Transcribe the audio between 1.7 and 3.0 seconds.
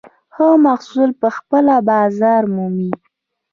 بازار مومي.